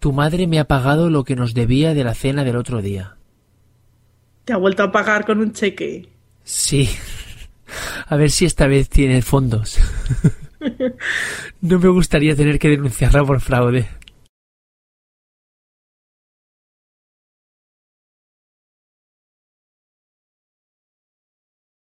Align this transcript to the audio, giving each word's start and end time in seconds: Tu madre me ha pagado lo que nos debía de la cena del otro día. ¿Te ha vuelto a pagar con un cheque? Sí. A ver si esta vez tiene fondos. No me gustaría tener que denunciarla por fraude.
Tu 0.00 0.12
madre 0.12 0.46
me 0.46 0.58
ha 0.58 0.64
pagado 0.64 1.10
lo 1.10 1.24
que 1.24 1.36
nos 1.36 1.54
debía 1.54 1.94
de 1.94 2.04
la 2.04 2.14
cena 2.14 2.42
del 2.42 2.56
otro 2.56 2.82
día. 2.82 3.16
¿Te 4.44 4.54
ha 4.54 4.56
vuelto 4.56 4.82
a 4.82 4.90
pagar 4.90 5.26
con 5.26 5.38
un 5.38 5.52
cheque? 5.52 6.08
Sí. 6.42 6.88
A 8.06 8.16
ver 8.16 8.30
si 8.30 8.46
esta 8.46 8.66
vez 8.66 8.88
tiene 8.88 9.22
fondos. 9.22 9.78
No 11.62 11.78
me 11.78 11.88
gustaría 11.88 12.36
tener 12.36 12.58
que 12.58 12.68
denunciarla 12.68 13.24
por 13.24 13.40
fraude. 13.40 13.88